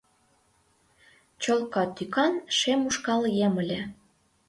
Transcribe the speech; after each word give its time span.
Чолка 1.43 1.83
тӱкан 1.95 2.33
шем 2.57 2.79
ушкал 2.89 3.21
ем 3.47 3.53
ыле 3.63 3.81